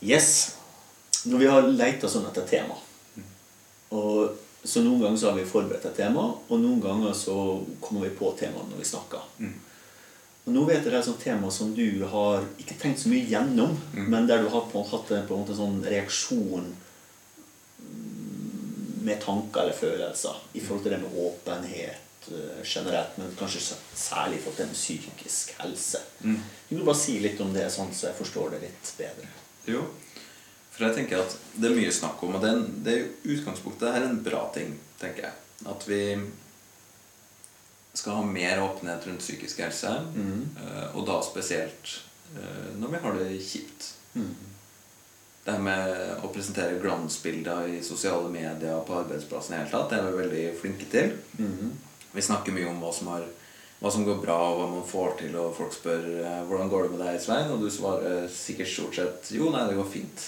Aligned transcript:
Yes. 0.00 0.56
Når 1.24 1.38
vi 1.38 1.46
har 1.50 1.66
leita 1.66 2.08
sånn 2.08 2.28
etter 2.28 2.44
tema 2.46 2.76
og, 3.90 4.36
Så 4.62 4.82
noen 4.84 5.00
ganger 5.02 5.18
så 5.18 5.30
har 5.30 5.38
vi 5.38 5.46
forberedt 5.48 5.86
et 5.88 5.96
tema, 5.96 6.24
og 6.34 6.60
noen 6.60 6.80
ganger 6.82 7.14
så 7.16 7.34
kommer 7.80 8.04
vi 8.04 8.16
på 8.18 8.30
temaet 8.36 8.68
når 8.68 8.82
vi 8.82 8.86
snakker. 8.86 9.22
Og 10.44 10.52
nå 10.52 10.64
vet 10.66 10.82
jeg 10.82 10.90
det 10.90 10.96
er 10.96 10.98
et 10.98 11.06
sånt 11.06 11.22
tema 11.22 11.50
som 11.52 11.70
du 11.76 12.04
har 12.10 12.42
ikke 12.60 12.76
tenkt 12.80 13.00
så 13.02 13.08
mye 13.12 13.28
gjennom, 13.30 13.76
men 13.94 14.26
der 14.28 14.42
du 14.42 14.50
har 14.52 14.66
på, 14.72 14.82
hatt 14.90 15.10
en, 15.14 15.24
på 15.28 15.36
en 15.36 15.42
måte 15.44 15.56
sånn 15.56 15.78
reaksjon 15.86 16.68
mm, 17.86 19.00
med 19.06 19.22
tanker 19.24 19.62
eller 19.62 19.76
følelser 19.78 20.42
i 20.52 20.60
forhold 20.60 20.84
til 20.84 20.96
det 20.96 21.00
med 21.06 21.18
åpenhet 21.24 22.30
eh, 22.34 22.62
generelt, 22.64 23.16
men 23.16 23.34
kanskje 23.38 23.76
særlig 23.94 24.40
i 24.40 24.44
forhold 24.44 24.60
til 24.62 24.74
psykisk 24.74 25.52
helse. 25.62 26.00
Kan 26.68 26.80
du 26.80 26.84
bare 26.84 27.02
si 27.06 27.20
litt 27.24 27.40
om 27.44 27.52
det, 27.56 27.70
sånn 27.72 27.94
så 27.94 28.10
jeg 28.10 28.20
forstår 28.20 28.56
det 28.56 28.66
litt 28.66 28.96
bedre? 29.00 29.28
Jo, 29.68 29.82
for 30.72 30.86
jeg 30.86 30.94
tenker 31.00 31.20
at 31.24 31.36
det 31.58 31.70
er 31.70 31.76
mye 31.76 31.92
snakk 31.92 32.22
om, 32.22 32.34
og 32.38 32.42
det 32.44 32.50
er, 32.50 32.56
en- 32.56 32.82
det 32.86 32.92
er 32.96 33.32
utgangspunktet 33.34 33.92
her 33.94 34.04
en 34.06 34.20
bra 34.24 34.44
ting, 34.54 34.76
tenker 35.00 35.28
jeg. 35.28 35.32
At 35.66 35.84
vi 35.88 36.02
skal 37.98 38.14
ha 38.20 38.22
mer 38.24 38.60
åpenhet 38.62 39.06
rundt 39.08 39.20
psykisk 39.24 39.58
helse, 39.64 39.90
Mm. 40.14 40.44
og 40.94 41.06
da 41.06 41.20
spesielt 41.22 41.96
eh, 42.36 42.76
når 42.78 42.88
vi 42.92 42.98
har 43.02 43.12
det 43.18 43.40
kjipt. 43.42 43.92
Det 45.44 45.54
her 45.54 45.62
med 45.64 46.20
å 46.22 46.28
presentere 46.34 46.78
glansbilder 46.82 47.68
i 47.72 47.82
sosiale 47.82 48.28
medier 48.28 48.82
på 48.86 48.98
arbeidsplassen 49.00 49.54
i 49.54 49.58
hele 49.62 49.70
tatt, 49.70 49.88
det 49.90 49.98
er 49.98 50.10
vi 50.10 50.22
veldig 50.22 50.60
flinke 50.60 50.88
til. 50.92 51.14
Vi 52.12 52.20
snakker 52.22 52.52
mye 52.52 52.68
om 52.68 52.80
hva 52.82 52.92
som, 52.94 53.08
har, 53.08 53.24
hva 53.78 53.90
som 53.94 54.04
går 54.04 54.18
bra, 54.22 54.36
og 54.50 54.58
hva 54.58 54.66
man 54.72 54.86
får 54.86 55.12
til, 55.20 55.36
og 55.38 55.54
folk 55.54 55.74
spør 55.74 56.06
eh, 56.18 56.40
'Hvordan 56.48 56.70
går 56.70 56.82
det 56.82 56.90
med 56.96 57.06
deg, 57.06 57.20
Svein?' 57.22 57.52
Og 57.54 57.60
du 57.62 57.70
svarer 57.70 58.28
sikkert 58.28 58.72
stort 58.72 58.94
sett 58.94 59.30
'Jo, 59.30 59.50
nei, 59.54 59.68
det 59.68 59.76
går 59.78 59.90
fint'. 59.92 60.24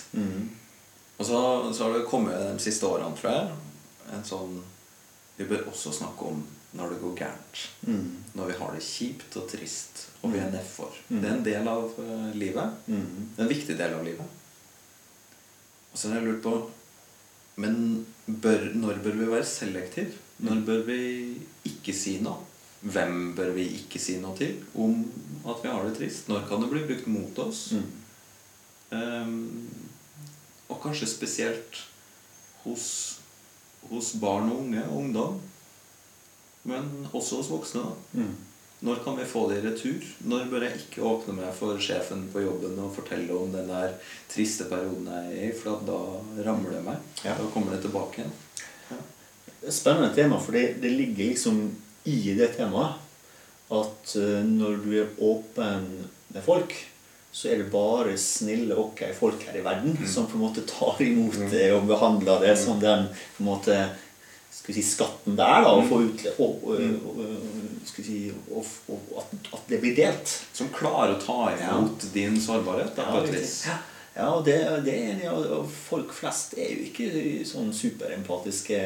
Og 1.19 1.27
så, 1.27 1.39
så 1.75 1.85
har 1.85 1.99
det 1.99 2.07
kommet 2.09 2.39
de 2.39 2.63
siste 2.63 2.87
årene, 2.87 3.17
tror 3.17 3.33
jeg, 3.33 3.51
en 4.15 4.25
sånn 4.25 4.63
Vi 5.37 5.45
bør 5.49 5.69
også 5.71 5.93
snakke 5.93 6.25
om 6.29 6.43
når 6.77 6.91
det 6.91 6.99
går 7.01 7.15
gærent. 7.17 7.61
Når 8.35 8.47
vi 8.47 8.57
har 8.59 8.75
det 8.75 8.83
kjipt 8.85 9.37
og 9.41 9.47
trist, 9.49 10.03
og 10.23 10.33
vi 10.35 10.39
er 10.39 10.51
nedfor. 10.53 10.93
Det 11.09 11.25
er 11.25 11.33
en 11.33 11.45
del 11.47 11.69
av 11.69 11.95
eh, 11.99 12.35
livet. 12.37 12.77
Det 12.87 13.41
er 13.41 13.47
en 13.47 13.55
viktig 13.55 13.77
del 13.79 13.95
av 13.97 14.05
livet. 14.05 14.27
Og 15.93 15.99
så 15.99 16.09
har 16.09 16.21
jeg 16.21 16.29
lurt 16.29 16.43
på 16.45 16.71
Men 17.57 18.07
bør, 18.27 18.71
når 18.75 19.01
bør 19.05 19.17
vi 19.19 19.27
være 19.33 19.45
selektive? 19.45 20.13
Når 20.39 20.61
bør 20.67 20.85
vi 20.87 21.01
ikke 21.65 21.93
si 21.93 22.21
noe? 22.23 22.47
Hvem 22.81 23.35
bør 23.37 23.51
vi 23.57 23.67
ikke 23.77 24.01
si 24.01 24.17
noe 24.23 24.33
til 24.39 24.57
om 24.81 25.03
at 25.45 25.61
vi 25.63 25.69
har 25.69 25.85
det 25.85 25.99
trist? 25.99 26.29
Når 26.31 26.47
kan 26.49 26.63
det 26.63 26.71
bli 26.73 26.85
brukt 26.89 27.09
mot 27.13 27.41
oss? 27.45 27.67
Ehm, 28.97 29.69
og 30.71 30.79
kanskje 30.83 31.09
spesielt 31.11 31.83
hos, 32.65 32.87
hos 33.91 34.15
barn 34.23 34.49
og 34.49 34.63
unge 34.65 34.85
og 34.89 34.97
ungdom. 35.03 35.41
Men 36.71 36.89
også 37.13 37.41
hos 37.41 37.51
voksne. 37.53 37.85
da. 37.85 38.23
Når 38.81 39.03
kan 39.05 39.17
vi 39.19 39.29
få 39.29 39.43
det 39.51 39.59
i 39.61 39.67
retur? 39.67 40.05
Når 40.25 40.47
bør 40.49 40.65
jeg 40.65 40.81
ikke 40.81 41.05
åpne 41.05 41.35
meg 41.37 41.53
for 41.57 41.77
sjefen 41.85 42.25
på 42.33 42.41
jobben 42.47 42.79
og 42.81 42.95
fortelle 42.97 43.37
om 43.37 43.53
den 43.53 43.69
der 43.69 43.93
triste 44.33 44.65
perioden 44.71 45.09
jeg 45.11 45.35
er 45.35 45.51
i, 45.51 45.53
for 45.57 45.83
da 45.85 45.99
ramler 46.47 46.79
det 46.79 46.85
meg. 46.87 47.03
Ja. 47.21 47.37
Da 47.37 47.49
kommer 47.53 47.77
det 47.77 47.83
tilbake 47.85 48.23
igjen. 48.23 48.33
Er 49.61 49.75
spennende 49.77 50.15
tema, 50.17 50.39
for 50.41 50.57
det 50.57 50.95
ligger 50.95 51.29
liksom 51.29 51.61
i 52.11 52.35
det 52.39 52.53
temaet 52.59 53.07
at 53.71 54.15
eh, 54.19 54.41
når 54.47 54.81
du 54.85 54.95
er 54.99 55.11
åpen 55.23 55.87
med 56.35 56.43
folk, 56.45 56.75
så 57.31 57.53
er 57.53 57.61
det 57.61 57.71
bare 57.71 58.17
snille, 58.19 58.75
ok 58.75 59.05
folk 59.15 59.43
her 59.47 59.61
i 59.61 59.65
verden 59.65 59.95
som 60.11 60.27
på 60.27 60.35
en 60.35 60.47
måte 60.49 60.65
tar 60.67 60.99
imot 61.05 61.39
det 61.53 61.69
og 61.77 61.87
behandler 61.87 62.43
det 62.43 62.57
som 62.59 62.81
den 62.83 63.07
på 63.37 63.45
en 63.45 63.51
måte 63.53 63.77
skal 64.51 64.75
vi 64.75 64.83
si, 64.83 64.89
skatten 64.97 65.37
det 65.39 65.47
er, 65.47 65.63
da, 65.63 65.77
å 65.79 65.85
få 65.87 66.01
ut 66.09 66.25
og, 66.43 66.65
og, 66.67 66.81
og, 67.07 67.21
skal 67.87 68.03
vi 68.03 68.07
si, 68.09 68.19
og, 68.51 68.67
og 68.91 69.13
at, 69.23 69.31
at 69.55 69.71
det 69.71 69.79
blir 69.83 69.95
delt. 69.97 70.33
Som 70.53 70.73
klarer 70.75 71.15
å 71.15 71.21
ta 71.23 71.53
imot 71.55 72.09
din 72.13 72.35
sårbarhet. 72.43 72.91
da, 72.97 73.07
på 73.15 73.23
et 73.23 73.39
vis. 73.39 73.55
Ja, 73.71 73.79
ja 74.21 74.29
og 74.37 74.45
det, 74.47 74.57
det 74.87 74.93
er 74.95 75.09
enig, 75.15 75.29
og 75.33 75.67
folk 75.73 76.13
flest 76.15 76.55
er 76.61 76.71
jo 76.75 76.85
ikke 76.87 77.09
sånn 77.49 77.73
superempatiske 77.75 78.79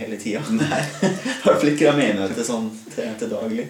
hele 0.00 0.18
tida. 0.20 0.42
I 0.50 1.12
hvert 1.44 1.60
fall 1.60 1.72
ikke 1.74 1.92
de 1.92 2.08
jeg 2.08 2.18
møter 2.18 2.46
sånn 2.46 2.70
til, 2.88 3.12
til 3.20 3.32
daglig. 3.32 3.68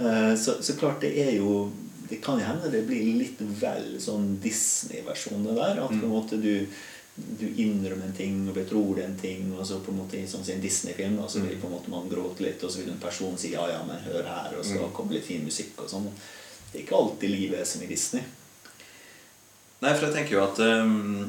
Eh, 0.00 0.32
Så, 0.40 0.58
så 0.64 0.74
klart 0.74 1.04
det 1.04 1.12
er 1.22 1.36
jo 1.36 1.70
Det 2.10 2.18
kan 2.24 2.40
hende 2.42 2.68
det 2.72 2.82
blir 2.88 3.14
litt 3.16 3.38
vel 3.60 3.94
sånn 4.02 4.34
Disney-versjon 4.42 5.46
det 5.46 5.54
der. 5.56 5.78
At 5.84 5.94
på 5.94 6.02
en 6.02 6.12
måte 6.12 6.40
du 6.42 6.66
du 7.14 7.46
innrømmer 7.46 8.08
en 8.08 8.16
ting 8.16 8.40
og 8.48 8.56
betror 8.56 8.98
en 8.98 9.12
ting, 9.14 9.52
og 9.54 9.62
så 9.66 9.78
på 9.78 9.92
en 9.92 10.00
måte 10.00 10.18
i 10.18 10.24
sånn 10.26 10.42
som 10.42 10.56
en 10.56 10.62
Disney-film 10.64 11.20
så 11.30 11.44
vil 11.44 11.60
på 11.62 11.68
en 11.68 11.76
måte 11.76 11.92
man 11.92 12.08
gråte 12.10 12.42
litt, 12.42 12.62
og 12.66 12.72
så 12.74 12.80
vil 12.80 12.90
en 12.90 12.98
person 12.98 13.36
si 13.38 13.52
'ja, 13.52 13.68
ja, 13.70 13.84
men 13.86 14.02
hør 14.02 14.26
her', 14.26 14.56
og 14.58 14.64
så 14.66 14.88
kommer 14.92 15.14
litt 15.14 15.28
fin 15.28 15.44
musikk 15.44 15.78
og 15.84 15.90
sånn. 15.90 16.08
Det 16.72 16.80
er 16.80 16.82
ikke 16.82 16.98
alltid 16.98 17.30
livet 17.30 17.60
er 17.60 17.68
som 17.70 17.82
i 17.82 17.86
Disney. 17.86 18.22
Nei, 19.84 19.92
for 19.92 20.08
jeg 20.08 20.14
tenker 20.16 20.38
jo 20.38 20.44
at 20.46 20.60
um, 20.64 21.26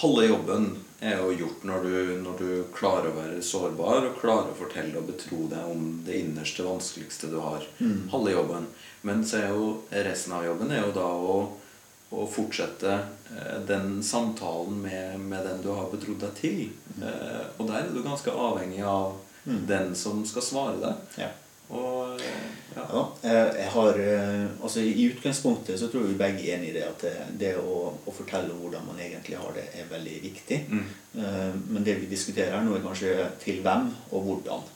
halve 0.00 0.28
jobben 0.28 0.68
er 1.00 1.16
jo 1.18 1.32
gjort 1.34 1.64
når 1.66 1.86
du, 1.86 1.94
når 2.20 2.36
du 2.38 2.50
klarer 2.76 3.08
å 3.08 3.16
være 3.16 3.40
sårbar 3.42 4.04
og 4.06 4.18
klarer 4.20 4.52
å 4.52 4.58
fortelle 4.58 5.00
og 5.00 5.08
betro 5.08 5.46
deg 5.50 5.72
om 5.72 5.88
det 6.06 6.20
innerste, 6.20 6.66
vanskeligste 6.66 7.32
du 7.32 7.38
har. 7.40 7.64
Halve 8.12 8.36
jobben. 8.36 8.68
Men 9.08 9.24
så 9.26 9.40
er 9.40 9.54
jo 9.54 9.70
resten 9.90 10.36
av 10.36 10.44
jobben 10.46 10.70
er 10.70 10.84
jo 10.84 10.92
da 10.94 11.08
å, 11.08 11.36
å 12.12 12.28
fortsette 12.30 12.98
eh, 13.32 13.58
den 13.66 14.02
samtalen 14.04 14.76
med, 14.84 15.18
med 15.24 15.46
den 15.48 15.64
du 15.64 15.72
har 15.72 15.88
betrodd 15.90 16.20
deg 16.26 16.36
til. 16.38 16.62
Eh, 17.00 17.44
og 17.56 17.66
der 17.72 17.86
er 17.86 17.94
du 17.94 18.02
ganske 18.04 18.30
avhengig 18.30 18.84
av 18.84 19.16
den 19.44 19.94
som 19.96 20.20
skal 20.28 20.44
svare 20.44 20.80
deg. 20.84 21.06
Ja. 21.24 21.32
Og 21.70 22.20
eh, 22.20 22.48
ja. 22.74 22.84
Ja, 22.90 23.02
jeg 23.54 23.68
har, 23.74 23.98
eh, 23.98 24.46
altså 24.62 24.82
I 24.82 25.06
utgangspunktet 25.10 25.78
så 25.78 25.88
tror 25.90 26.06
vi 26.08 26.18
begge 26.18 26.42
er 26.42 26.56
enig 26.56 26.70
i 26.70 26.74
det 26.78 26.84
at 26.86 27.04
det, 27.38 27.54
å, 27.58 27.92
å 28.06 28.14
fortelle 28.14 28.54
hvordan 28.56 28.86
man 28.88 28.98
egentlig 29.02 29.38
har 29.38 29.54
det, 29.54 29.68
er 29.78 29.90
veldig 29.90 30.16
viktig. 30.24 30.60
Mm. 30.70 30.84
Men 31.70 31.86
det 31.86 31.96
vi 32.00 32.10
diskuterer 32.10 32.56
her 32.56 32.66
nå, 32.66 32.76
er 32.78 32.84
kanskje 32.86 33.14
til 33.42 33.62
hvem 33.64 33.90
og 34.10 34.28
hvordan. 34.28 34.68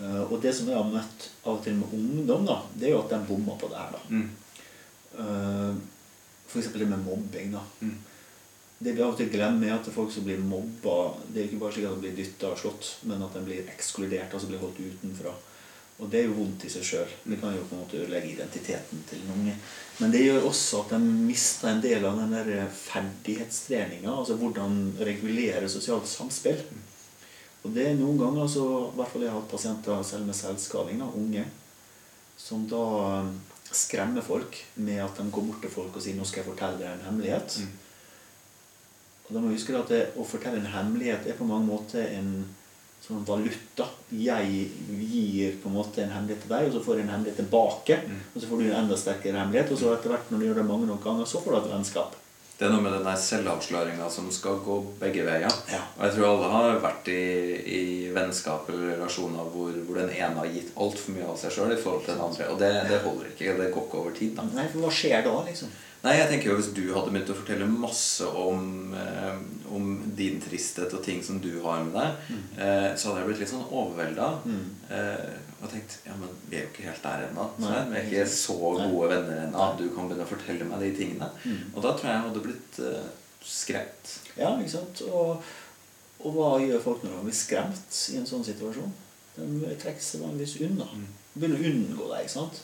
Eh, 0.00 0.22
Og 0.30 0.40
det 0.42 0.54
som 0.54 0.68
jeg 0.68 0.76
har 0.76 0.88
møtt 0.90 1.30
av 1.44 1.56
og 1.56 1.62
til 1.64 1.78
med 1.78 1.92
ungdom, 1.96 2.44
da, 2.48 2.60
det 2.74 2.90
er 2.90 2.96
jo 2.96 3.04
at 3.04 3.14
de 3.14 3.22
bommer 3.28 3.56
på 3.60 3.70
det 3.72 3.80
her. 3.80 3.96
da. 3.96 4.02
Mm. 4.08 5.80
F.eks. 6.46 6.68
Det 6.72 6.88
med 6.88 7.04
mobbing. 7.04 7.52
da. 7.52 7.62
Mm. 7.80 7.96
Det 8.78 8.92
vi 8.92 9.00
av 9.02 9.14
og 9.14 9.16
til 9.16 9.30
glemmer, 9.32 9.70
er 9.70 9.78
at 9.78 9.88
folk 9.92 10.10
som 10.12 10.26
blir 10.26 10.36
mobba 10.36 11.14
Det 11.32 11.40
er 11.40 11.46
ikke 11.48 11.60
bare 11.62 11.72
slik 11.72 11.86
at 11.88 11.94
de 11.96 12.02
blir 12.02 12.16
dytta 12.16 12.50
og 12.52 12.58
slått, 12.60 12.90
men 13.08 13.22
at 13.24 13.32
de 13.32 13.44
blir 13.46 13.70
ekskludert, 13.72 14.34
altså 14.34 14.50
blir 14.50 14.60
holdt 14.60 14.82
utenfra. 14.84 15.32
Og 15.96 16.10
det 16.12 16.20
er 16.20 16.26
jo 16.26 16.36
vondt 16.36 16.66
i 16.68 16.70
seg 16.70 16.84
sjøl. 16.84 17.12
Det 17.24 17.38
kan 17.40 17.54
jo 17.56 17.62
på 17.64 17.76
en 17.76 17.80
måte 17.80 18.00
ødelegge 18.02 18.34
identiteten 18.34 19.00
til 19.08 19.22
den 19.22 19.32
unge. 19.32 19.54
Men 19.96 20.12
det 20.12 20.26
gjør 20.26 20.48
også 20.50 20.82
at 20.82 20.92
de 20.92 20.98
mister 21.00 21.70
en 21.70 21.80
del 21.80 22.04
av 22.04 22.18
den 22.20 22.34
der 22.36 22.68
ferdighetstreninga. 22.68 24.12
Altså 24.12 24.36
hvordan 24.36 24.76
regulere 25.00 25.70
sosialt 25.72 26.08
samspill. 26.10 26.60
Og 27.64 27.72
det 27.74 27.88
er 27.88 27.96
noen 27.98 28.20
ganger 28.20 28.50
så, 28.50 28.66
i 28.92 28.98
hvert 28.98 29.10
fall 29.10 29.24
jeg 29.24 29.32
har 29.32 29.40
hatt 29.40 29.50
pasienter 29.50 30.04
selv 30.06 30.28
med 30.28 30.36
selvskading, 30.38 31.00
da, 31.02 31.08
unge, 31.18 31.46
som 32.38 32.68
da 32.70 32.82
um, 33.24 33.32
skremmer 33.74 34.22
folk 34.22 34.60
med 34.76 35.00
at 35.02 35.18
de 35.18 35.24
går 35.32 35.48
bort 35.48 35.64
til 35.64 35.72
folk 35.72 35.96
og 35.96 36.04
sier 36.04 36.14
'nå 36.14 36.28
skal 36.28 36.44
jeg 36.44 36.50
fortelle 36.52 36.78
deg 36.78 36.92
en 36.92 37.06
hemmelighet'. 37.08 37.56
Og 39.26 39.34
da 39.34 39.40
må 39.40 39.48
vi 39.48 39.56
huske 39.56 39.74
at 39.74 39.90
det, 39.90 40.02
å 40.14 40.28
fortelle 40.28 40.60
en 40.60 40.74
hemmelighet 40.76 41.26
er 41.26 41.38
på 41.40 41.48
mange 41.48 41.66
måter 41.66 42.06
en 42.20 42.46
sånn 43.06 43.24
valuta. 43.26 43.86
Jeg 44.10 44.68
gir 45.06 45.56
på 45.62 45.70
en 45.70 45.78
måte 45.78 46.02
en 46.02 46.12
hemmelighet 46.14 46.44
til 46.44 46.52
deg, 46.52 46.68
og 46.68 46.76
så 46.76 46.84
får 46.84 46.98
jeg 47.00 47.06
en 47.06 47.14
hemmelighet 47.14 47.40
tilbake. 47.44 47.98
Og 48.34 48.38
så 48.42 48.50
får 48.50 48.62
du 48.62 48.68
en 48.68 48.78
enda 48.82 49.00
sterkere 49.00 49.42
hemmelighet, 49.42 49.72
og 49.72 49.82
så 49.82 49.94
etter 49.94 50.14
hvert 50.14 50.30
når 50.30 50.42
du 50.42 50.48
gjør 50.48 50.62
det 50.62 50.70
mange 50.70 50.88
nok 50.90 51.04
ganger, 51.04 51.28
så 51.30 51.42
får 51.44 51.54
du 51.54 51.60
et 51.62 51.74
vennskap. 51.76 52.16
Det 52.56 52.64
er 52.64 52.70
noe 52.72 52.80
med 52.80 52.94
den 52.96 53.18
selvavsløringa 53.20 54.06
som 54.08 54.30
skal 54.32 54.62
gå 54.64 54.78
begge 54.96 55.26
veier. 55.26 55.52
Ja. 55.68 55.82
Og 55.98 56.06
jeg 56.06 56.14
tror 56.14 56.30
alle 56.30 56.46
har 56.54 56.78
vært 56.80 57.10
i, 57.12 57.24
i 57.68 57.82
vennskap 58.16 58.70
eller 58.72 58.94
relasjoner 58.94 59.50
hvor, 59.52 59.74
hvor 59.84 59.98
den 60.00 60.08
ene 60.14 60.40
har 60.40 60.48
gitt 60.48 60.70
altfor 60.72 61.18
mye 61.18 61.26
av 61.28 61.36
seg 61.36 61.52
sjøl 61.52 61.74
i 61.74 61.76
forhold 61.82 62.06
til 62.06 62.14
den 62.14 62.24
andre. 62.24 62.46
Og 62.54 62.62
det, 62.62 62.70
det 62.88 63.02
holder 63.04 63.28
ikke. 63.28 63.58
Det 63.60 63.68
går 63.74 63.84
ikke 63.84 64.00
over 64.00 64.16
tid. 64.16 64.32
da. 64.38 64.46
Nei, 64.56 64.64
for 64.72 64.86
hva 64.86 64.94
skjer 65.02 65.26
da, 65.28 65.34
liksom? 65.50 65.74
Nei, 66.06 66.14
jeg 66.20 66.28
tenker 66.30 66.52
jo 66.52 66.56
Hvis 66.60 66.70
du 66.76 66.84
hadde 66.94 67.10
begynt 67.10 67.32
å 67.32 67.36
fortelle 67.36 67.66
masse 67.66 68.26
om, 68.28 68.94
eh, 68.94 69.40
om 69.74 69.88
din 70.18 70.38
tristhet 70.42 70.92
og 70.94 71.02
ting 71.02 71.22
som 71.24 71.40
du 71.42 71.50
har 71.64 71.82
med 71.82 71.96
deg, 71.96 72.30
eh, 72.62 72.94
så 72.94 73.10
hadde 73.10 73.22
jeg 73.24 73.28
blitt 73.30 73.42
litt 73.42 73.50
sånn 73.50 73.66
overvelda. 73.66 74.28
Eh, 74.94 75.34
og 75.56 75.68
tenkt 75.72 75.98
ja, 76.06 76.14
men 76.20 76.30
vi 76.46 76.58
er 76.58 76.66
jo 76.66 76.70
ikke 76.70 76.86
helt 76.86 77.02
der 77.02 77.26
ennå. 77.26 77.48
Nei. 77.64 77.82
Vi 77.90 77.98
er 77.98 78.08
ikke 78.10 78.26
så 78.36 78.56
gode 78.60 79.10
venner 79.10 79.42
ennå 79.46 79.62
at 79.66 79.78
du 79.80 79.88
kan 79.90 80.06
begynne 80.06 80.26
å 80.28 80.30
fortelle 80.30 80.68
meg 80.68 80.84
de 80.84 80.92
tingene. 81.00 81.30
Og 81.74 81.82
da 81.82 81.92
tror 81.96 82.06
jeg 82.06 82.14
jeg 82.14 82.26
hadde 82.28 82.44
blitt 82.46 82.80
eh, 82.86 83.08
skremt. 83.42 84.14
Ja, 84.38 84.54
ikke 84.60 84.76
sant? 84.76 85.02
Og, 85.10 85.42
og 86.22 86.38
hva 86.38 86.54
gjør 86.62 86.86
folk 86.86 87.02
når 87.02 87.18
de 87.18 87.26
blir 87.28 87.40
skremt 87.42 88.00
i 88.12 88.20
en 88.20 88.28
sånn 88.28 88.46
situasjon? 88.46 88.94
De 89.36 89.76
trekker 89.82 90.02
seg 90.02 90.22
vanligvis 90.22 90.60
unna. 90.68 90.86
Begynne 91.40 91.58
å 91.58 91.66
unngå 91.70 92.06
deg. 92.10 92.22
ikke 92.24 92.32
sant? 92.32 92.60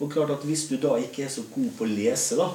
Og 0.00 0.10
klart 0.12 0.32
at 0.34 0.44
Hvis 0.46 0.66
du 0.70 0.76
da 0.82 0.96
ikke 1.00 1.24
er 1.26 1.30
så 1.32 1.44
god 1.52 1.70
på 1.78 1.86
å 1.86 1.90
lese, 1.90 2.36
da 2.38 2.48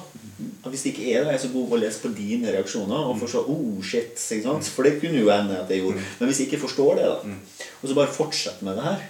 Hvis 0.68 0.84
det 0.84 0.92
ikke 0.92 1.08
er 1.12 1.24
det, 1.24 1.34
er 1.34 1.42
så 1.42 1.50
god 1.52 1.68
på 1.70 1.76
å 1.78 1.80
lese 1.82 2.02
på 2.02 2.12
dine 2.16 2.52
reaksjoner 2.54 3.08
og 3.10 3.18
forstå 3.22 3.42
oh 3.52 3.80
shit, 3.82 4.12
ikke 4.18 4.46
sant? 4.46 4.68
For 4.74 4.86
det 4.86 4.98
kunne 5.00 5.20
jo 5.22 5.30
hende 5.32 5.58
at 5.62 5.70
jeg 5.72 5.82
gjorde. 5.82 6.04
Men 6.20 6.30
hvis 6.30 6.40
jeg 6.42 6.50
ikke 6.50 6.62
forstår 6.66 7.00
det, 7.00 7.08
da, 7.10 7.66
og 7.80 7.88
så 7.88 7.96
bare 7.98 8.14
fortsetter 8.14 8.64
med 8.68 8.78
det 8.78 8.86
her, 8.86 9.02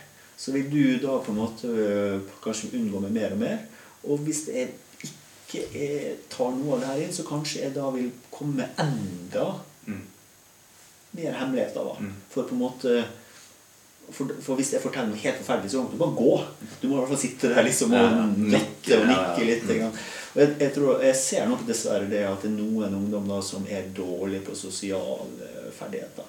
så 0.42 0.52
vil 0.54 0.70
du 0.72 0.98
da 1.06 1.18
på 1.22 1.30
en 1.34 1.38
måte 1.38 1.68
øh, 1.68 2.20
kanskje 2.42 2.72
unngå 2.78 3.02
meg 3.04 3.12
mer 3.14 3.34
og 3.36 3.42
mer. 3.44 3.58
Og 4.08 4.18
hvis 4.26 4.40
jeg 4.50 4.72
ikke 5.06 5.60
er, 5.76 6.16
tar 6.32 6.50
noe 6.56 6.74
av 6.74 6.80
det 6.82 6.88
her 6.88 7.02
inn, 7.04 7.12
så 7.14 7.26
kanskje 7.28 7.60
jeg 7.66 7.74
da 7.76 7.90
vil 7.94 8.08
komme 8.32 8.66
enda 8.80 9.44
mer 11.12 11.32
hemmeligheter. 11.36 11.84
da. 11.84 12.10
For 12.32 12.48
på 12.48 12.56
en 12.56 12.62
måte 12.64 13.04
for, 14.12 14.32
for 14.44 14.58
hvis 14.60 14.72
jeg 14.74 14.82
forteller 14.82 15.12
noe 15.12 15.22
helt 15.22 15.38
forferdelig, 15.40 15.72
så 15.72 15.82
må 15.82 15.92
du 15.92 16.00
bare 16.00 16.16
gå. 16.18 16.32
Du 16.80 16.88
må 16.88 16.96
i 16.96 16.98
hvert 17.00 17.12
fall 17.12 17.22
sitte 17.22 17.52
der 17.52 17.66
liksom 17.66 17.94
og 17.96 18.02
Ja, 18.02 18.26
nikke 18.26 18.98
og 18.98 19.08
nikke 19.10 19.46
litt. 19.48 19.70
Og 19.72 20.40
jeg, 20.40 20.52
jeg, 20.60 20.72
tror, 20.76 21.02
jeg 21.04 21.18
ser 21.20 21.48
nok 21.48 21.64
dessverre 21.68 22.10
det 22.10 22.22
at 22.28 22.44
det 22.44 22.50
er 22.50 22.58
noen 22.58 22.98
ungdom 23.00 23.28
da 23.28 23.40
som 23.44 23.66
er 23.68 23.90
dårlige 23.96 24.46
på 24.48 24.56
sosiale 24.58 25.50
ferdigheter. 25.76 26.28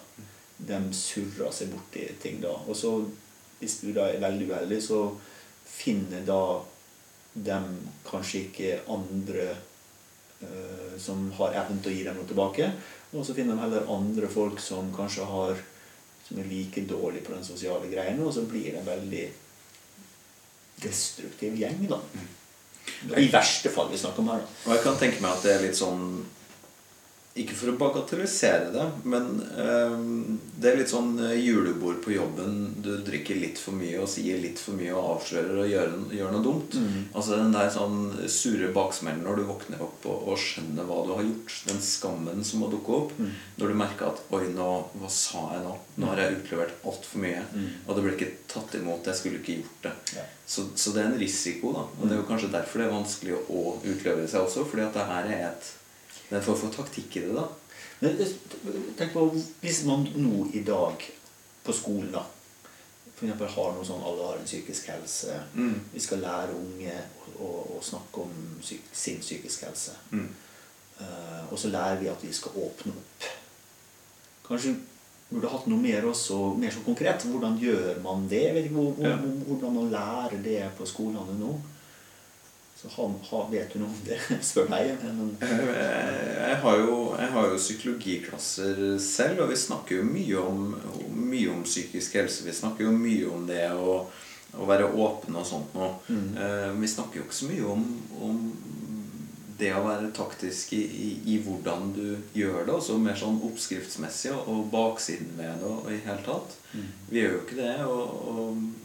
De 0.63 0.80
surrer 0.95 1.51
seg 1.56 1.74
borti 1.74 2.07
ting 2.24 2.39
da. 2.44 2.56
Og 2.68 2.77
så, 2.77 2.95
hvis 3.59 3.80
du 3.83 3.91
da 3.95 4.07
er 4.09 4.24
veldig 4.24 4.50
uheldig, 4.51 4.80
så 4.83 5.06
finner 5.68 6.24
da 6.27 6.44
de 7.33 7.59
kanskje 8.06 8.45
ikke 8.45 8.74
andre 8.94 9.47
eh, 9.50 10.97
som 11.01 11.25
har 11.39 11.56
evnen 11.63 11.81
til 11.81 11.91
å 11.91 11.95
gi 11.97 12.03
dem 12.07 12.19
noe 12.19 12.30
tilbake. 12.30 12.69
Og 13.13 13.25
så 13.25 13.35
finner 13.38 13.57
de 13.57 13.65
heller 13.65 13.89
andre 13.94 14.30
folk 14.31 14.62
som 14.62 14.91
kanskje 14.95 15.25
har 15.30 15.59
som 16.28 16.40
er 16.40 16.48
like 16.50 16.86
dårlig 16.90 17.24
på 17.25 17.34
den 17.36 17.44
sosiale 17.46 17.90
greiene, 17.92 18.24
og 18.24 18.34
så 18.36 18.46
blir 18.48 18.72
det 18.72 18.80
en 18.81 18.88
veldig 18.88 19.25
destruktiv 20.84 21.58
gjeng, 21.60 21.84
da. 21.90 22.00
I 23.20 23.28
verste 23.31 23.72
fall 23.72 23.92
vi 23.92 24.00
snakker 24.00 24.24
om 24.24 24.31
her, 24.34 24.44
da. 24.44 24.56
Og 24.66 24.75
jeg 24.75 24.84
kan 24.86 25.00
tenke 25.00 25.24
meg 25.24 25.36
at 25.36 25.46
det 25.46 25.54
er 25.56 25.66
litt 25.66 25.80
sånn 25.80 26.08
Ikke 27.33 27.56
for 27.57 27.71
å 27.71 27.77
bagatellisere 27.80 28.68
det, 28.69 28.83
men 29.09 29.39
eh, 29.57 29.94
det 30.62 30.69
er 30.69 30.75
litt 30.77 30.91
sånn 30.91 31.15
eh, 31.18 31.31
julebord 31.41 31.97
på 32.03 32.12
jobben. 32.13 32.59
Du 32.85 32.91
drikker 33.01 33.39
litt 33.41 33.57
for 33.57 33.74
mye 33.74 34.03
og 34.03 34.12
sier 34.12 34.38
litt 34.38 34.62
for 34.62 34.77
mye 34.77 34.94
og 34.94 35.15
avslører 35.15 35.63
og 35.63 35.71
gjør, 35.71 35.95
gjør 36.13 36.35
noe 36.35 36.45
dumt. 36.45 36.77
Altså 37.09 37.39
Den 37.41 37.56
der 37.56 37.74
sånn 37.74 37.97
sure 38.30 38.69
baksmellen 38.75 39.25
når 39.25 39.41
du 39.41 39.45
våkner 39.50 39.81
opp 39.81 40.06
og, 40.06 40.30
og 40.30 40.38
skjønner 40.44 40.85
hva 40.85 41.01
du 41.07 41.12
har 41.15 41.25
gjort. 41.25 41.57
Den 41.71 41.81
skammen 41.89 42.45
som 42.45 42.62
må 42.62 42.69
dukke 42.69 43.01
opp. 43.01 43.18
Når 43.57 43.74
du 43.74 43.81
merker 43.81 44.13
at 44.13 44.24
'oi, 44.30 44.45
nå, 44.53 44.71
hva 45.01 45.09
sa 45.09 45.47
jeg 45.56 45.65
nå?' 45.65 45.77
Nå 45.97 46.09
har 46.09 46.21
jeg 46.21 46.38
utlevert 46.38 46.85
altfor 46.85 47.21
mye. 47.25 47.41
Og 47.88 47.95
det 47.95 48.06
ble 48.06 48.13
ikke 48.13 48.33
tatt 48.50 48.77
imot. 48.77 49.09
Jeg 49.09 49.18
skulle 49.18 49.41
ikke 49.41 49.57
gjort 49.63 49.88
det. 49.89 50.19
Ja. 50.19 50.30
Så, 50.45 50.69
så 50.77 50.94
det 50.94 51.01
er 51.01 51.09
en 51.09 51.21
risiko, 51.21 51.74
da. 51.74 51.88
Og 51.97 52.06
det 52.06 52.13
er 52.13 52.21
jo 52.21 52.30
kanskje 52.30 52.53
derfor 52.53 52.81
det 52.81 52.91
er 52.91 53.00
vanskelig 53.00 53.39
å 53.50 53.71
utlevere 53.81 54.30
seg 54.30 54.45
også. 54.45 54.69
Fordi 54.69 54.85
at 54.85 54.97
det 54.97 55.09
her 55.09 55.33
er 55.33 55.50
et 55.51 55.80
Det 56.30 56.36
er 56.36 56.40
en 56.40 56.46
form 56.46 56.62
for 56.62 56.75
taktikk 56.75 57.18
i 57.20 57.25
det, 57.25 57.34
da. 57.36 57.48
Men 58.04 58.22
eh, 58.22 58.38
tenk 59.00 59.14
på 59.16 59.28
hvis 59.64 59.84
man 59.88 60.08
nå 60.16 60.48
i 60.54 60.64
dag 60.68 61.04
på 61.64 61.75
skolen 61.75 62.12
da 62.14 62.24
for 63.24 63.28
eksempel 63.28 63.52
har 63.56 63.75
noe 63.75 63.86
sånn 63.88 64.02
alle 64.04 64.25
har 64.28 64.40
en 64.40 64.48
psykisk 64.48 64.90
helse 64.92 65.36
Mm. 65.54 65.75
Vi 65.94 66.00
skal 66.02 66.24
lære 66.24 66.56
unge 66.58 66.96
å, 67.38 67.46
å, 67.46 67.50
å 67.78 67.81
snakke 67.81 68.24
om 68.24 68.31
psy 68.62 68.80
sin 68.92 69.20
psykiske 69.22 69.68
helse. 69.70 69.94
Mm. 70.12 70.31
Uh, 70.98 71.52
og 71.52 71.60
så 71.60 71.70
lærer 71.70 72.02
vi 72.02 72.10
at 72.10 72.24
vi 72.24 72.34
skal 72.34 72.58
åpne 72.58 72.94
opp. 72.94 73.28
Kanskje 74.48 74.74
burde 75.30 75.52
hatt 75.54 75.69
noe 75.69 75.81
mer 75.81 76.06
også, 76.10 76.40
mer 76.60 76.74
så 76.74 76.84
konkret. 76.86 77.24
Hvordan 77.30 77.56
gjør 77.62 78.02
man 78.04 78.28
det? 78.30 78.42
Jeg 78.48 78.56
vet 78.58 78.68
ikke 78.68 78.80
hvor, 78.80 78.92
hvor, 78.98 79.08
Ja. 79.08 79.16
Hvordan 79.48 79.78
man 79.78 79.94
lærer 79.94 80.44
det 80.44 80.60
på 80.78 80.90
skolene 80.90 81.38
nå. 81.40 81.54
Så 82.83 82.89
ha, 82.95 83.07
ha, 83.30 83.41
vet 83.51 83.74
du 83.74 83.80
noe 83.80 83.88
om 83.88 84.01
det? 84.03 84.18
Spør 84.50 84.68
meg. 84.68 84.89
Men, 85.00 85.31
Jeg, 85.39 85.69
jeg, 86.35 86.57
har 86.65 86.81
jo, 86.81 86.97
jeg 87.15 87.31
har 87.31 87.47
jo 87.47 87.62
psykologiklasser 87.62 88.83
selv, 89.00 89.45
og 89.45 89.53
vi 89.53 89.59
snakker 89.62 90.01
jo 90.01 90.09
mye 90.09 90.44
om, 90.44 90.68
mye 91.15 91.53
om 91.53 91.63
psykisk 91.63 92.19
helse. 92.19 92.44
Vi 92.44 92.56
snakker 92.56 92.89
jo 92.89 92.91
mye 92.97 93.31
om 93.31 93.47
det 93.47 93.63
å, 93.71 94.01
å 94.59 94.68
være 94.68 94.91
åpen 94.91 95.39
og 95.39 95.47
sånt 95.47 95.71
nå. 95.77 95.89
Mm. 96.12 96.27
Vi 96.81 96.91
snakker 96.91 97.21
jo 97.21 97.27
ikke 97.30 97.39
så 97.39 97.51
mye 97.53 97.71
om, 97.71 97.88
om 98.27 98.44
det 99.63 99.71
å 99.77 99.83
være 99.85 100.12
taktisk 100.15 100.74
i, 100.75 100.83
i, 100.83 101.09
i 101.33 101.39
hvordan 101.44 101.91
du 101.95 102.07
gjør 102.35 102.65
det, 102.65 102.74
også 102.75 103.00
mer 103.00 103.15
sånn 103.19 103.39
oppskriftsmessig 103.47 104.33
og, 104.35 104.50
og 104.50 104.71
baksiden 104.74 105.35
ved 105.38 105.62
det 105.62 105.69
og, 105.69 105.85
og 105.85 105.94
i 105.94 106.01
hele 106.03 106.24
tatt. 106.25 106.57
Vi 107.09 107.21
gjør 107.21 107.38
jo 107.38 107.44
ikke 107.45 107.59
det. 107.59 107.75
Og, 107.88 108.33
og 108.33 108.82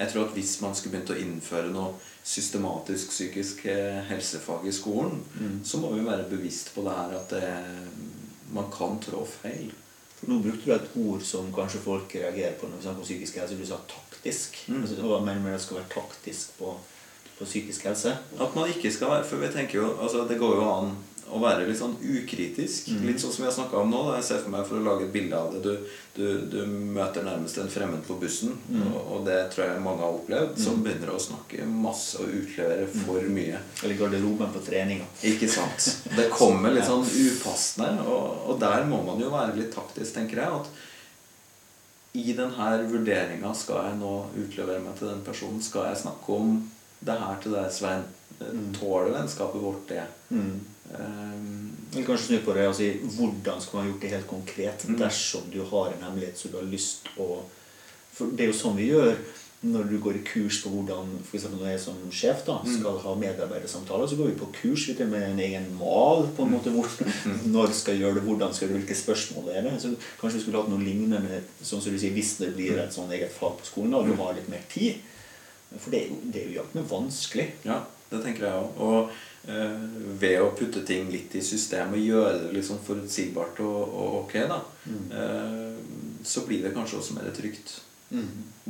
jeg 0.00 0.12
tror 0.12 0.26
at 0.26 0.32
hvis 0.36 0.54
man 0.64 0.74
skulle 0.74 0.96
begynt 0.96 1.12
å 1.12 1.18
innføre 1.20 1.72
noe 1.74 1.92
systematisk 2.24 3.12
psykisk 3.12 3.66
eh, 3.68 4.00
helsefag 4.08 4.64
i 4.68 4.72
skolen, 4.72 5.20
så 5.64 5.80
må 5.80 5.92
vi 5.92 6.06
være 6.06 6.28
bevisst 6.30 6.72
på 6.74 6.84
det 6.86 6.96
her 6.96 7.14
at 7.18 7.34
det, 7.36 7.50
man 8.56 8.70
kan 8.72 8.98
trå 9.04 9.22
feil. 9.28 9.70
For 10.20 10.28
nå 10.28 10.40
brukte 10.44 10.68
du 10.68 10.72
et 10.74 10.96
ord 11.00 11.22
som 11.24 11.48
kanskje 11.54 11.82
folk 11.84 12.14
reagerer 12.14 12.56
på 12.60 12.68
når 12.68 12.80
vi 12.80 12.86
snakker 12.86 13.04
om 13.04 13.08
psykisk 13.08 13.38
helse. 13.40 13.56
Du 13.56 13.66
sa 13.68 13.78
taktisk. 13.88 14.58
Mm. 14.68 14.82
Altså, 14.82 14.96
hva 15.00 15.20
mener 15.24 15.40
du 15.40 15.46
med 15.46 15.56
det 15.56 15.62
skal 15.64 15.80
være 15.80 15.92
taktisk 15.94 16.58
på, 16.58 16.74
på 17.38 17.48
psykisk 17.48 17.86
helse? 17.88 18.12
At 18.36 18.56
man 18.56 18.68
ikke 18.68 18.92
skal 18.92 19.14
være 19.14 19.28
For 19.30 19.40
vi 19.40 19.48
tenker 19.54 19.78
jo 19.80 19.86
altså 19.96 20.26
Det 20.28 20.36
går 20.40 20.58
jo 20.60 20.66
an 20.68 20.92
å 21.30 21.40
være 21.42 21.66
litt 21.68 21.78
sånn 21.78 21.94
ukritisk. 22.00 22.90
Litt 23.06 23.22
sånn 23.22 23.32
som 23.32 23.44
vi 23.44 23.48
har 23.48 23.54
snakka 23.54 23.78
om 23.80 23.90
nå. 23.92 24.02
Da. 24.08 24.16
Jeg 24.18 24.26
ser 24.26 24.42
for 24.44 24.54
meg 24.54 24.66
for 24.68 24.80
å 24.80 24.84
lage 24.84 25.06
et 25.06 25.14
bilde 25.14 25.38
av 25.38 25.54
det. 25.54 25.60
Du, 25.64 25.96
du, 26.16 26.26
du 26.52 26.58
møter 26.66 27.24
nærmest 27.26 27.60
en 27.62 27.70
fremmed 27.70 28.02
på 28.06 28.18
bussen, 28.20 28.56
og, 28.82 28.98
og 29.00 29.24
det 29.28 29.38
tror 29.54 29.66
jeg 29.68 29.84
mange 29.84 30.04
har 30.04 30.18
opplevd, 30.18 30.58
som 30.60 30.82
begynner 30.84 31.14
å 31.14 31.22
snakke 31.22 31.66
masse 31.70 32.20
og 32.20 32.34
utlevere 32.42 32.88
for 32.90 33.30
mye. 33.30 33.62
Eller 33.84 33.98
garderoben 34.00 34.52
på 34.54 34.64
treninga. 34.66 35.08
Ikke 35.30 35.48
sant? 35.50 35.90
Det 36.16 36.28
kommer 36.34 36.74
litt 36.74 36.88
sånn 36.92 37.06
upassende, 37.06 38.06
og, 38.06 38.46
og 38.50 38.62
der 38.62 38.86
må 38.90 39.02
man 39.06 39.22
jo 39.22 39.32
være 39.32 39.58
litt 39.58 39.74
taktisk, 39.76 40.14
tenker 40.18 40.42
jeg. 40.42 40.62
At 40.62 40.86
i 42.18 42.32
denne 42.34 42.70
vurderinga 42.90 43.52
skal 43.54 43.84
jeg 43.86 43.98
nå 44.00 44.14
utlevere 44.42 44.82
meg 44.82 44.96
til 44.98 45.12
den 45.12 45.20
personen. 45.26 45.62
Skal 45.62 45.92
jeg 45.92 46.00
snakke 46.02 46.38
om 46.40 46.56
det 47.06 47.14
her 47.20 47.38
til 47.42 47.54
deg, 47.54 47.70
Svein? 47.72 48.02
Tåler 48.74 49.12
vennskapet 49.14 49.62
vårt 49.62 49.86
det? 49.90 50.02
Um, 50.90 51.70
Eller 51.92 52.06
kanskje 52.06 52.26
snu 52.26 52.38
på 52.42 52.54
det 52.56 52.64
og 52.66 52.74
si 52.74 52.88
hvordan 53.14 53.60
skal 53.62 53.78
man 53.78 53.90
gjort 53.90 54.02
det 54.02 54.08
helt 54.10 54.26
konkret 54.30 54.86
dersom 54.98 55.44
du 55.52 55.60
har 55.70 55.92
en 55.92 56.02
hemmelighet 56.08 56.38
som 56.38 56.50
du 56.50 56.56
har 56.58 56.66
lyst 56.66 57.06
å 57.14 57.44
For 58.16 58.32
det 58.34 58.42
er 58.42 58.50
jo 58.50 58.56
sånn 58.58 58.78
vi 58.78 58.88
gjør 58.88 59.14
når 59.60 59.90
du 59.90 59.98
går 60.00 60.16
i 60.16 60.22
kurs 60.24 60.62
på 60.64 60.70
hvordan 60.72 61.10
eksempel 61.20 61.58
når 61.60 61.74
jeg 61.74 61.80
som 61.82 61.96
sjef 62.16 62.46
da, 62.46 62.54
skal 62.64 62.96
ha 63.02 63.10
medarbeidersamtaler, 63.20 64.08
så 64.08 64.16
går 64.16 64.30
vi 64.30 64.38
på 64.40 64.48
kurs 64.56 64.86
vi 64.88 65.04
med 65.04 65.26
en 65.26 65.42
egen 65.44 65.66
mal. 65.76 66.24
på 66.36 66.46
en 66.46 66.54
måte, 66.54 66.72
hvor, 66.72 66.88
Når 67.54 67.74
skal 67.76 67.94
jeg 67.94 68.06
gjøre 68.06 68.16
det, 68.16 68.24
hvordan 68.24 68.54
skal 68.56 68.66
jeg 68.66 68.70
gjøre 68.70 68.80
det, 68.80 68.86
hvilke 68.86 69.02
spørsmål 69.02 69.52
er 69.52 69.68
det. 69.68 69.74
Så 69.82 69.92
Kanskje 70.16 70.38
vi 70.38 70.44
skulle 70.46 70.62
hatt 70.62 70.72
noe 70.72 70.80
lignende 70.80 71.42
sånn 71.60 71.84
som 71.84 71.92
du 71.92 72.00
sier, 72.00 72.16
hvis 72.16 72.38
det 72.40 72.54
blir 72.56 72.80
et 72.80 72.96
sånn 72.96 73.12
eget 73.12 73.36
fag 73.36 73.60
på 73.60 73.68
skolen 73.68 73.92
da, 73.92 74.00
og 74.00 74.08
du 74.08 74.16
har 74.22 74.32
litt 74.38 74.48
mer 74.48 74.64
tid. 74.72 75.04
For 75.76 75.92
det 75.92 76.00
er 76.00 76.08
jo, 76.08 76.20
det 76.24 76.40
er 76.40 76.54
jo 76.56 76.68
meg 76.72 76.88
vanskelig. 76.96 77.50
Ja, 77.68 77.82
det 78.10 78.22
tenker 78.24 78.46
jeg 78.46 78.54
òg. 78.60 78.80
Og 78.86 79.10
eh, 79.48 79.76
ved 80.20 80.40
å 80.42 80.50
putte 80.58 80.82
ting 80.86 81.10
litt 81.12 81.34
i 81.38 81.42
system 81.44 81.94
og 81.96 82.02
gjøre 82.02 82.38
det 82.44 82.52
liksom 82.56 82.80
forutsigbart 82.86 83.60
og, 83.64 83.78
og 84.02 84.16
ok, 84.24 84.34
da, 84.50 84.60
eh, 85.20 85.78
så 86.26 86.42
blir 86.46 86.62
det 86.66 86.74
kanskje 86.76 86.98
også 87.00 87.16
mer 87.20 87.30
trygt. 87.36 87.78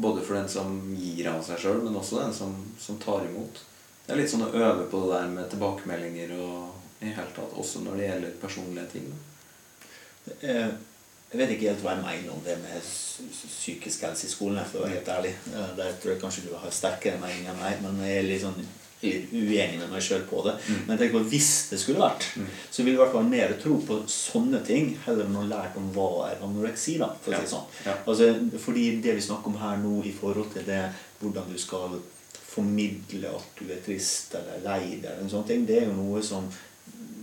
Både 0.01 0.21
for 0.23 0.37
den 0.37 0.49
som 0.53 0.75
gir 1.01 1.31
av 1.33 1.41
seg 1.45 1.59
sjøl, 1.63 1.81
men 1.87 1.97
også 1.97 2.21
den 2.21 2.35
som, 2.37 2.53
som 2.79 2.99
tar 3.01 3.25
imot. 3.27 3.63
Det 4.07 4.13
er 4.15 4.21
litt 4.21 4.31
sånn 4.33 4.45
å 4.47 4.53
øve 4.53 4.85
på 4.91 5.01
det 5.07 5.15
der 5.17 5.33
med 5.33 5.49
tilbakemeldinger 5.53 6.37
og 6.37 6.77
i 7.01 7.09
hele 7.15 7.33
tatt, 7.33 7.55
også 7.57 7.81
når 7.85 7.97
det 7.97 8.07
gjelder 8.11 8.35
personlige 8.43 8.87
ting. 8.93 9.09
Da. 9.09 10.37
Eh, 10.45 10.71
Jeg 11.31 11.39
vet 11.39 11.51
ikke 11.55 11.69
helt 11.71 11.83
hva 11.85 11.93
jeg 11.95 12.03
mener 12.03 12.33
om 12.35 12.41
det 12.43 12.57
med 12.59 12.81
psy- 12.83 13.29
psy- 13.31 13.49
psykisk 13.53 14.01
helse 14.03 14.27
i 14.27 14.31
skolen. 14.33 14.65
For 14.67 14.81
å 14.81 14.83
være 14.83 14.97
helt 14.97 15.11
ærlig. 15.15 15.31
Der 15.79 15.93
tror 16.03 16.11
jeg 16.13 16.21
kanskje 16.25 16.43
du 16.49 16.57
har 16.59 16.73
sterkere 16.75 17.21
mening 17.23 17.47
enn 17.53 17.61
meg, 17.61 17.77
men 17.85 18.01
jeg 18.03 18.17
er 18.19 18.27
litt 18.27 18.43
sånn 18.43 18.57
litt 18.59 18.80
uenig 19.03 19.79
med 19.81 19.89
meg 19.89 20.05
sjøl 20.05 20.23
på 20.29 20.43
det. 20.45 20.55
Men 20.87 21.01
tenk 21.01 21.15
på 21.15 21.25
hvis 21.33 21.51
det 21.71 21.81
skulle 21.81 22.03
vært, 22.03 22.27
så 22.71 22.83
ville 22.83 22.95
jeg 22.95 22.99
i 22.99 23.03
hvert 23.03 23.15
fall 23.17 23.29
mer 23.31 23.57
tro 23.63 23.79
på 23.87 24.01
sånne 24.11 24.63
ting 24.67 24.93
heller 25.07 25.29
enn 25.29 25.41
å 25.41 25.49
lære 25.49 25.81
om 25.81 25.91
hva 25.97 26.09
er 26.29 26.47
anoreksi. 26.47 26.99
da, 27.01 27.13
for 27.25 27.37
å 27.37 27.43
si 27.43 27.53
sånn. 27.55 27.69
Ja. 27.87 27.99
Altså, 28.05 28.33
fordi 28.61 28.87
det 29.05 29.17
vi 29.19 29.27
snakker 29.29 29.53
om 29.53 29.61
her 29.61 29.79
nå 29.81 30.01
i 30.05 30.15
forhold 30.17 30.53
til 30.55 30.67
det 30.69 30.83
hvordan 31.21 31.53
du 31.53 31.59
skal 31.61 32.01
formidle 32.51 33.31
at 33.37 33.61
du 33.61 33.71
er 33.71 33.83
trist 33.85 34.35
eller 34.35 34.65
lei 34.65 34.97
deg, 34.99 35.13
eller 35.13 35.31
sånne 35.31 35.49
ting, 35.53 35.69
det 35.69 35.79
er 35.81 35.89
jo 35.89 35.97
noe 36.01 36.23
som 36.25 36.49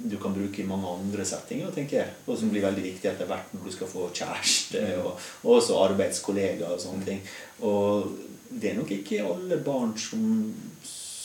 du 0.08 0.16
kan 0.22 0.34
bruke 0.34 0.62
i 0.62 0.68
mange 0.68 0.88
andre 0.88 1.26
settinger, 1.28 1.72
tenker 1.74 2.00
jeg. 2.00 2.14
Og 2.28 2.38
som 2.40 2.52
blir 2.52 2.64
veldig 2.64 2.84
viktig 2.86 3.10
etter 3.12 3.28
hvert 3.30 3.52
når 3.54 3.66
du 3.66 3.74
skal 3.76 3.90
få 3.92 4.08
kjæreste, 4.16 4.84
og, 5.02 5.28
og 5.44 5.58
også 5.58 5.80
arbeidskollegaer 5.84 6.78
og 6.78 6.82
sånne 6.82 7.08
ting. 7.08 7.24
Og 7.68 8.14
det 8.50 8.72
er 8.72 8.80
nok 8.80 8.94
ikke 8.96 9.26
alle 9.26 9.60
barn 9.64 9.94
som, 10.00 10.24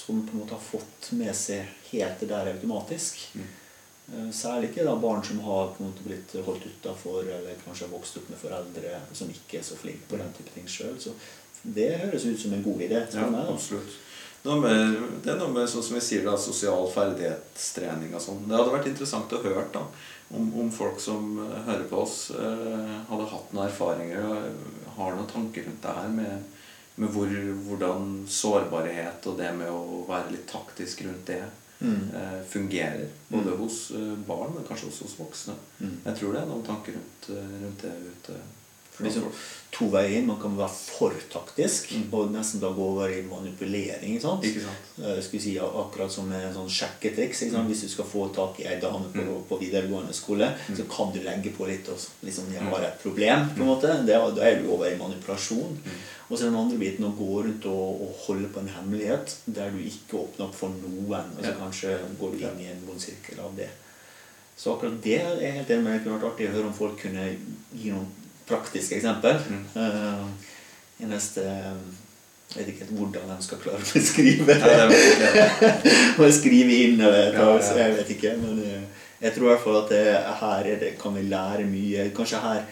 som 0.03 0.23
på 0.27 0.35
en 0.35 0.43
måte 0.43 0.57
har 0.57 0.65
fått 0.65 1.13
med 1.19 1.35
seg 1.37 1.67
helt 1.93 2.23
det 2.23 2.31
der 2.33 2.53
automatisk. 2.53 3.21
Mm. 3.39 3.51
Særlig 4.35 4.73
ikke 4.73 4.85
da 4.85 4.97
barn 5.01 5.23
som 5.25 5.39
har 5.47 5.71
på 5.73 5.81
en 5.83 5.93
måte 5.93 6.05
blitt 6.05 6.33
holdt 6.45 6.67
utafor, 6.67 7.23
eller 7.23 7.61
kanskje 7.63 7.87
har 7.87 7.93
vokst 7.95 8.19
opp 8.19 8.33
med 8.33 8.41
foreldre 8.41 8.99
som 9.15 9.31
ikke 9.31 9.61
er 9.61 9.67
så 9.67 9.79
flinke 9.79 10.11
på 10.11 10.19
den 10.21 10.33
type 10.37 10.53
ting 10.53 10.67
sjøl. 10.69 10.99
Så 11.01 11.15
Det 11.63 11.93
høres 12.03 12.25
ut 12.27 12.41
som 12.41 12.53
en 12.53 12.65
god 12.65 12.81
idé. 12.83 13.05
Ja, 13.15 13.29
absolutt. 13.47 13.95
Noe 14.43 14.59
med, 14.59 14.97
det 15.23 15.31
er 15.31 15.37
noe 15.39 15.53
med 15.55 15.69
sånn 15.71 15.85
som 15.87 15.95
vi 15.95 16.01
sier 16.03 16.25
da, 16.27 16.33
sosial 16.35 16.89
ferdighetstrening 16.91 18.11
og 18.19 18.25
sånn. 18.25 18.41
Det 18.49 18.57
hadde 18.59 18.73
vært 18.75 18.89
interessant 18.91 19.35
å 19.37 19.39
høre 19.45 19.69
da, 19.71 19.85
om, 20.35 20.49
om 20.59 20.73
folk 20.75 20.99
som 21.01 21.37
eh, 21.45 21.61
hører 21.69 21.85
på 21.87 22.01
oss, 22.03 22.17
eh, 22.35 22.97
hadde 23.07 23.29
hatt 23.31 23.53
noen 23.55 23.69
erfaringer 23.69 24.27
og 24.27 24.97
har 24.97 25.15
noen 25.15 25.31
tanker 25.31 25.69
rundt 25.69 25.87
det 25.87 25.95
her 25.95 26.11
med, 26.17 26.59
med 26.97 27.09
hvor, 27.15 27.31
hvordan 27.67 28.25
sårbarhet 28.29 29.27
og 29.27 29.39
det 29.39 29.51
med 29.57 29.71
å 29.73 30.03
være 30.09 30.35
litt 30.37 30.47
taktisk 30.51 31.05
rundt 31.09 31.27
det 31.27 31.43
Mm. 31.83 32.11
eh, 32.15 32.43
fungerer. 32.47 33.09
Både 33.29 33.51
hos 33.59 33.91
eh, 33.91 34.13
barn, 34.27 34.53
men 34.55 34.63
kanskje 34.69 34.87
også 34.87 35.03
hos 35.03 35.17
voksne. 35.19 35.55
Mm. 35.81 35.97
Jeg 36.05 36.17
tror 36.19 36.33
det 36.33 36.43
er 36.43 36.47
noen 36.47 36.63
tanker 36.63 36.95
rundt, 36.95 37.27
eh, 37.35 37.57
rundt 37.65 37.83
det 37.83 37.95
ute. 38.07 38.37
Liksom, 39.01 39.25
to 39.73 39.87
veier 39.89 40.19
inn. 40.19 40.27
Man 40.27 40.37
kan 40.41 40.53
være 40.57 40.69
for 40.71 41.15
taktisk 41.33 41.93
Mm. 41.93 42.13
og 42.13 42.31
nesten 42.33 42.61
da 42.61 42.69
gå 42.69 42.83
over 42.93 43.09
i 43.09 43.23
manipulering. 43.23 44.13
ikke 44.15 44.21
sant? 44.21 44.45
Ikke 44.45 44.61
sant? 44.61 44.91
Eh, 45.03 45.23
skulle 45.23 45.43
si 45.43 45.59
Akkurat 45.59 46.13
som 46.13 46.31
en 46.33 46.53
sånn 46.55 46.69
sjekketriks. 46.69 47.43
Ikke 47.43 47.53
sant? 47.53 47.69
Hvis 47.71 47.81
du 47.83 47.89
skal 47.89 48.05
få 48.05 48.29
tak 48.35 48.61
i 48.61 48.65
ei 48.69 48.79
dame 48.81 49.09
på, 49.15 49.23
Mm. 49.25 49.43
på 49.49 49.59
videregående 49.59 50.13
skole, 50.13 50.53
så 50.77 50.85
kan 50.89 51.13
du 51.13 51.21
legge 51.21 51.51
på 51.57 51.67
litt 51.67 51.89
og 51.89 51.99
liksom, 52.23 52.53
jeg 52.53 52.61
har 52.63 52.81
et 52.83 52.99
problem. 53.03 53.49
på 53.49 53.61
en 53.61 53.63
Mm. 53.63 53.67
måte. 53.67 54.07
Det, 54.07 54.37
da 54.37 54.43
er 54.43 54.63
du 54.63 54.69
over 54.71 54.87
i 54.87 54.97
manipulasjon. 54.97 55.79
Og 56.31 56.39
så 56.39 56.45
den 56.45 56.55
andre 56.55 56.79
biten 56.79 57.05
å 57.05 57.17
gå 57.17 57.43
rundt 57.45 57.65
og, 57.67 58.03
og 58.03 58.15
holde 58.27 58.49
på 58.49 58.61
en 58.61 58.69
hemmelighet 58.69 59.37
der 59.47 59.71
du 59.71 59.79
ikke 59.79 60.19
åpner 60.29 60.47
opp 60.49 60.55
for 60.55 60.69
noen. 60.69 61.25
Og 61.39 61.45
så 61.45 61.53
kanskje 61.59 61.99
går 62.21 62.31
du 62.39 62.45
inn 62.47 62.61
i 62.61 62.71
en 62.71 62.87
vond 62.87 63.01
sirkel 63.01 63.41
av 63.41 63.57
det. 63.57 63.69
Så 64.57 64.77
akkurat 64.79 65.01
det 65.03 65.21
er 65.21 65.53
helt 65.53 65.69
enig 65.71 65.83
med. 65.83 65.93
Det 65.99 66.05
kunne 66.05 66.21
vært 66.21 66.33
artig 66.37 66.49
å 66.49 66.53
høre 66.53 66.67
om 66.67 66.73
folk 66.75 66.99
kunne 67.01 67.37
gi 67.75 67.91
noen 67.91 68.07
praktiske 68.53 68.97
eksempel. 69.01 69.41
Mm. 69.49 69.65
Uh, 69.77 70.27
I 71.03 71.11
neste 71.11 71.43
Jeg 72.53 72.59
vet 72.59 72.69
ikke 72.75 72.85
helt 72.85 72.99
hvordan 72.99 73.31
de 73.33 73.45
skal 73.47 73.61
klare 73.65 73.81
å 73.81 73.93
beskrive 73.97 74.55
det 74.61 74.73
jeg 76.21 76.35
skrive 76.37 76.75
inn 76.85 77.01
eller 77.01 77.33
ta, 77.33 77.47
Ja, 77.57 77.77
Jeg 77.81 77.97
vet 77.97 78.11
ikke. 78.17 78.35
Men 78.43 78.59
eh, 78.67 78.83
jeg 79.23 79.35
tror 79.35 79.47
i 79.47 79.51
hvert 79.55 79.65
fall 79.65 79.79
at 79.83 79.93
det, 79.95 80.03
her 80.43 80.69
er 80.75 80.81
det, 80.83 80.91
kan 81.01 81.15
vi 81.17 81.23
lære 81.31 81.65
mye. 81.71 82.09
Kanskje 82.17 82.41
her, 82.43 82.65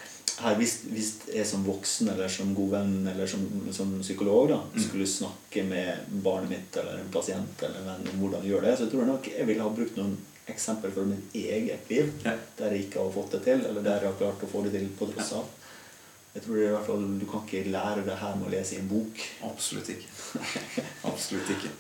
her 0.45 0.59
hvis, 0.59 0.75
hvis 0.91 1.11
jeg 1.33 1.47
som 1.49 1.65
voksen 1.67 2.11
eller 2.13 2.29
som 2.33 2.51
god 2.57 2.75
venn 2.75 2.97
eller 3.13 3.31
som, 3.31 3.45
som 3.77 3.95
psykolog 4.03 4.51
da, 4.53 4.59
Mm. 4.71 4.83
skulle 4.85 5.07
snakke 5.09 5.65
med 5.69 6.11
barnet 6.25 6.51
mitt 6.53 6.77
eller 6.81 6.99
en 7.01 7.09
pasient 7.15 7.63
eller 7.65 7.81
en 7.81 7.89
venn 7.95 8.11
om 8.13 8.21
hvordan 8.25 8.45
gjøre 8.51 8.67
det, 8.69 8.75
så 8.83 8.91
tror 8.91 9.03
jeg 9.05 9.11
nok 9.15 9.31
jeg 9.33 9.47
ville 9.49 9.65
ha 9.65 9.73
brukt 9.79 9.97
noen 10.01 10.19
eksempel 10.51 10.91
fra 10.93 11.05
mitt 11.07 11.35
eget 11.39 11.89
liv 11.91 12.11
Ja. 12.27 12.33
der 12.59 12.73
jeg 12.75 12.89
ikke 12.89 13.01
har 13.05 13.13
fått 13.15 13.33
det 13.37 13.43
til, 13.47 13.65
eller 13.71 13.83
der 13.87 14.01
jeg 14.05 14.11
har 14.13 14.19
klart 14.21 14.45
å 14.45 14.51
få 14.51 14.65
det 14.67 14.73
til 14.77 14.89
på 14.99 15.09
tross 15.13 15.33
av. 15.39 15.49
Jeg 16.35 16.43
tror 16.45 16.57
i 16.57 16.67
hvert 16.71 16.87
fall 16.87 17.07
Du 17.21 17.27
kan 17.31 17.47
ikke 17.47 17.71
lære 17.71 18.05
det 18.07 18.19
her 18.21 18.37
med 18.39 18.47
å 18.49 18.53
lese 18.53 18.77
i 18.77 18.83
en 18.83 18.91
bok. 18.91 19.25
Absolutt 19.49 19.91
ikke. 19.95 20.11
Absolutt 21.11 21.51
ikke. 21.57 21.73